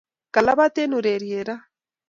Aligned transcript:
Kalapat 0.33 0.73
eng' 0.81 0.95
ureriet 0.99 1.45
raa 1.47 1.61